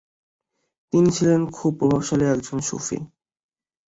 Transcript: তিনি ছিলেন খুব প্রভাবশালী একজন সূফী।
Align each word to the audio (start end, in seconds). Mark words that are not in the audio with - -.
তিনি 0.93 1.09
ছিলেন 1.11 1.41
খুব 1.51 1.71
প্রভাবশালী 1.79 2.25
একজন 2.25 2.59
সূফী। 2.59 2.97